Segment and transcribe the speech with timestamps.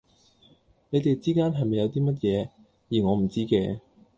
[0.89, 2.49] 你哋之間係咪有啲咩嘢,
[2.89, 3.79] 而我唔知嘅?